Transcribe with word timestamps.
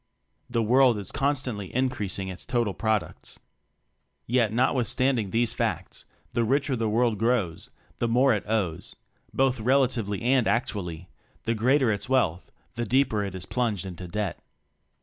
The 0.49 0.63
world 0.63 0.97
is 0.97 1.11
constantly 1.11 1.71
increasing 1.75 2.27
its 2.27 2.43
total 2.43 2.73
products. 2.73 3.37
Yet, 4.25 4.51
notwithstanding 4.51 5.29
these 5.29 5.53
facts, 5.53 6.05
the 6.33 6.43
richer 6.43 6.75
the 6.75 6.89
world 6.89 7.19
grows, 7.19 7.69
the 7.99 8.07
more 8.07 8.33
it 8.33 8.43
owes 8.49 8.95
both 9.31 9.59
relatively 9.59 10.23
and 10.23 10.47
actually; 10.47 11.07
the 11.43 11.53
greater 11.53 11.91
its 11.91 12.09
wealth, 12.09 12.51
the 12.73 12.85
deeper 12.87 13.23
it 13.23 13.35
is 13.35 13.45
plunged 13.45 13.85
in 13.85 13.93
debt. 13.93 14.39